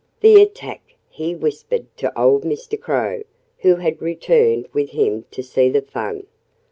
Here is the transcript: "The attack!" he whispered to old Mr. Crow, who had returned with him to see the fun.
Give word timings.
"The 0.21 0.41
attack!" 0.41 0.95
he 1.11 1.35
whispered 1.35 1.85
to 1.97 2.19
old 2.19 2.41
Mr. 2.41 2.75
Crow, 2.81 3.21
who 3.59 3.75
had 3.75 4.01
returned 4.01 4.67
with 4.73 4.89
him 4.89 5.25
to 5.29 5.43
see 5.43 5.69
the 5.69 5.83
fun. 5.83 6.25